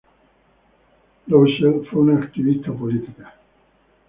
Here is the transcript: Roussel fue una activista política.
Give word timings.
Roussel 1.27 1.85
fue 1.87 1.99
una 1.99 2.23
activista 2.25 2.73
política. 2.73 3.35